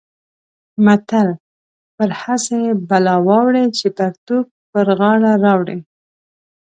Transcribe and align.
متل: 0.85 1.29
پر 1.95 2.09
هسې 2.21 2.61
بلا 2.89 3.15
واوړې 3.27 3.65
چې 3.77 3.85
پرتوګ 3.97 4.45
پر 4.71 4.85
غاړه 4.99 5.31
راوړې. 5.43 5.77